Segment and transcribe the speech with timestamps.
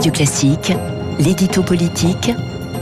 [0.00, 0.72] Radio Classique,
[1.18, 2.30] l'édito politique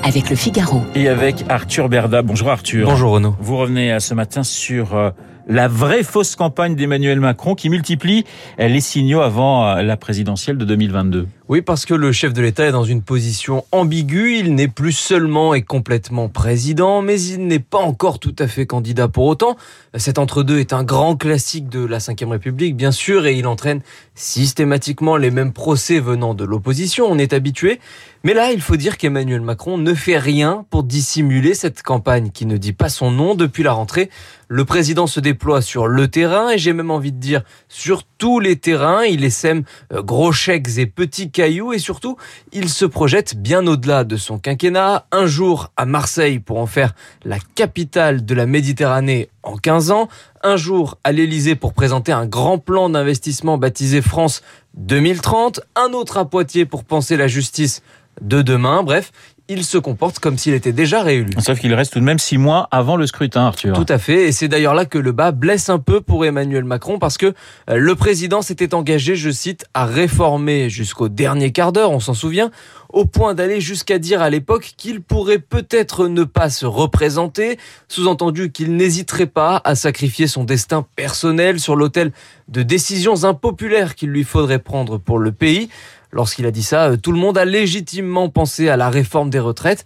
[0.05, 0.83] avec le Figaro.
[0.95, 2.23] Et avec Arthur Berda.
[2.23, 2.87] Bonjour Arthur.
[2.87, 3.35] Bonjour Renaud.
[3.41, 5.11] Vous revenez euh, ce matin sur euh,
[5.49, 8.25] la vraie fausse campagne d'Emmanuel Macron qui multiplie
[8.61, 11.27] euh, les signaux avant la présidentielle de 2022.
[11.49, 14.37] Oui, parce que le chef de l'État est dans une position ambiguë.
[14.41, 18.67] Il n'est plus seulement et complètement président, mais il n'est pas encore tout à fait
[18.67, 19.57] candidat pour autant.
[19.95, 23.81] Cet entre-deux est un grand classique de la Ve République, bien sûr, et il entraîne
[24.15, 27.07] systématiquement les mêmes procès venant de l'opposition.
[27.09, 27.81] On est habitué.
[28.25, 32.45] Mais là, il faut dire qu'Emmanuel Macron ne fait rien pour dissimuler cette campagne qui
[32.45, 34.11] ne dit pas son nom depuis la rentrée.
[34.49, 35.21] Le président se
[35.61, 39.05] sur le terrain et j'ai même envie de dire sur tous les terrains.
[39.05, 42.17] Il essaime euh, gros chèques et petits cailloux et surtout,
[42.53, 45.07] il se projette bien au-delà de son quinquennat.
[45.13, 50.09] Un jour à Marseille pour en faire la capitale de la Méditerranée en 15 ans.
[50.43, 54.43] Un jour à l'Elysée pour présenter un grand plan d'investissement baptisé France
[54.75, 55.61] 2030.
[55.77, 57.83] Un autre à Poitiers pour penser la justice
[58.21, 58.83] de demain.
[58.83, 59.13] Bref,
[59.49, 61.31] il se comporte comme s'il était déjà réélu.
[61.39, 63.73] Sauf qu'il reste tout de même six mois avant le scrutin, Arthur.
[63.73, 66.65] Tout à fait, et c'est d'ailleurs là que le bas blesse un peu pour Emmanuel
[66.65, 67.27] Macron, parce que
[67.71, 72.15] euh, le président s'était engagé, je cite, à réformer jusqu'au dernier quart d'heure, on s'en
[72.15, 72.51] souvient,
[72.91, 78.53] au point d'aller jusqu'à dire à l'époque qu'il pourrait peut-être ne pas se représenter, sous-entendu
[78.53, 82.13] qu'il n'hésiterait pas à sacrifier son destin personnel sur l'autel
[82.49, 85.69] de décisions impopulaires qu'il lui faudrait prendre pour le pays.
[86.13, 89.39] Lorsqu'il a dit ça, euh, tout le monde a légitimement pensé à la réforme des
[89.39, 89.85] retraites.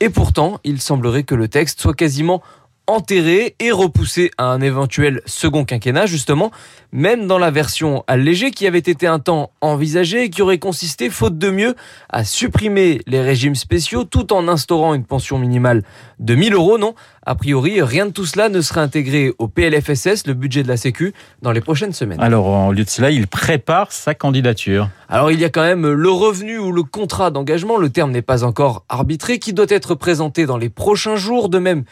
[0.00, 2.42] Et pourtant, il semblerait que le texte soit quasiment
[2.86, 6.50] enterré et repoussé à un éventuel second quinquennat, justement,
[6.92, 11.08] même dans la version allégée qui avait été un temps envisagée et qui aurait consisté,
[11.08, 11.74] faute de mieux,
[12.10, 15.82] à supprimer les régimes spéciaux tout en instaurant une pension minimale
[16.18, 16.78] de 1000 euros.
[16.78, 16.94] Non,
[17.26, 20.76] a priori, rien de tout cela ne sera intégré au PLFSS, le budget de la
[20.76, 22.20] Sécu, dans les prochaines semaines.
[22.20, 24.90] Alors, en lieu de cela, il prépare sa candidature.
[25.08, 28.22] Alors, il y a quand même le revenu ou le contrat d'engagement, le terme n'est
[28.22, 31.84] pas encore arbitré, qui doit être présenté dans les prochains jours, de même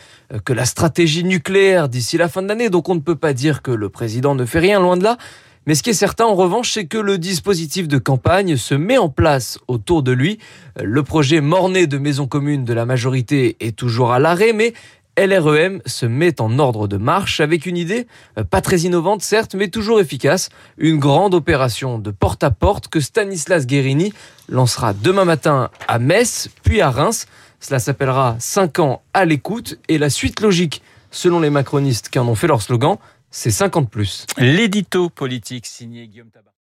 [0.45, 2.68] que la stratégie nucléaire d'ici la fin de l'année.
[2.68, 5.17] Donc, on ne peut pas dire que le président ne fait rien, loin de là.
[5.64, 8.98] Mais ce qui est certain en revanche, c'est que le dispositif de campagne se met
[8.98, 10.39] en place autour de lui.
[10.83, 14.73] Le projet morné de maison commune de la majorité est toujours à l'arrêt, mais
[15.18, 18.06] LREM se met en ordre de marche avec une idée
[18.39, 23.67] euh, pas très innovante certes, mais toujours efficace, une grande opération de porte-à-porte que Stanislas
[23.67, 24.12] Guérini
[24.48, 27.27] lancera demain matin à Metz, puis à Reims.
[27.61, 32.27] Cela s'appellera 5 ans à l'écoute et la suite logique, selon les macronistes qui en
[32.27, 32.96] ont fait leur slogan,
[33.30, 34.27] c'est 50 plus.
[34.39, 36.51] L'édito politique signé Guillaume Tabar.